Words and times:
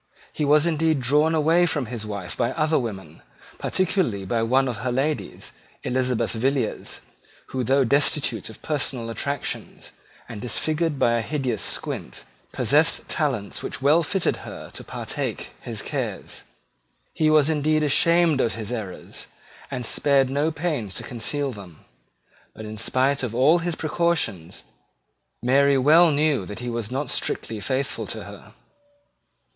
He 0.33 0.45
was 0.45 0.65
indeed 0.65 0.99
drawn 0.99 1.35
away 1.35 1.67
from 1.67 1.85
his 1.85 2.07
wife 2.07 2.35
by 2.35 2.53
other 2.53 2.79
women, 2.79 3.21
particularly 3.59 4.25
by 4.25 4.41
one 4.41 4.67
of 4.67 4.77
her 4.77 4.91
ladies, 4.91 5.51
Elizabeth 5.83 6.31
Villiers, 6.31 7.01
who, 7.49 7.63
though 7.63 7.83
destitute 7.83 8.49
of 8.49 8.63
personal 8.63 9.11
attractions, 9.11 9.91
and 10.27 10.41
disfigured 10.41 10.97
by 10.97 11.19
a 11.19 11.21
hideous 11.21 11.61
squint, 11.61 12.23
possessed 12.51 13.09
talents 13.09 13.61
which 13.61 13.83
well 13.83 14.01
fitted 14.01 14.37
her 14.37 14.71
to 14.71 14.83
partake 14.83 15.51
his 15.61 15.83
cares. 15.83 16.45
He 17.13 17.29
was 17.29 17.47
indeed 17.47 17.83
ashamed 17.83 18.41
of 18.41 18.55
his 18.55 18.71
errors, 18.71 19.27
and 19.69 19.85
spared 19.85 20.31
no 20.31 20.51
pains 20.51 20.95
to 20.95 21.03
conceal 21.03 21.51
them: 21.51 21.85
but, 22.55 22.65
in 22.65 22.79
spite 22.79 23.21
of 23.21 23.35
all 23.35 23.59
his 23.59 23.75
precautions, 23.75 24.63
Mary 25.43 25.77
well 25.77 26.09
knew 26.09 26.43
that 26.47 26.57
he 26.57 26.71
was 26.71 26.89
not 26.89 27.11
strictly 27.11 27.59
faithful 27.61 28.07
to 28.07 28.23
her. 28.23 28.53